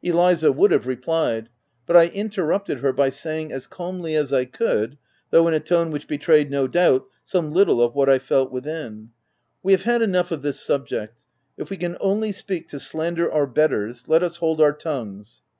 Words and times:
Eliza 0.00 0.52
would 0.52 0.70
have 0.70 0.86
replied, 0.86 1.48
but 1.86 1.96
I 1.96 2.06
interrupted 2.06 2.78
her 2.78 2.92
by 2.92 3.08
saying 3.10 3.46
OF 3.46 3.62
WILDFELL 3.68 3.76
HALL. 3.78 3.86
161 3.94 4.14
as 4.14 4.22
calmly 4.22 4.22
as 4.30 4.32
I 4.32 4.44
could, 4.44 4.98
though 5.30 5.48
in 5.48 5.54
a 5.54 5.58
tone 5.58 5.90
which 5.90 6.06
betrayed, 6.06 6.52
no 6.52 6.68
doubt, 6.68 7.06
some 7.24 7.50
little 7.50 7.82
of 7.82 7.92
what 7.92 8.08
I 8.08 8.20
felt 8.20 8.52
within,— 8.52 8.94
u 9.00 9.08
We 9.64 9.72
have 9.72 9.82
had 9.82 10.00
enough 10.00 10.30
of 10.30 10.42
this 10.42 10.60
subject: 10.60 11.24
if 11.56 11.68
we 11.68 11.76
can 11.76 11.96
only 11.98 12.30
speak 12.30 12.68
to 12.68 12.78
slander 12.78 13.28
our 13.32 13.48
betters, 13.48 14.06
let 14.06 14.22
us 14.22 14.36
hold 14.36 14.60
our 14.60 14.72
tongues." 14.72 15.42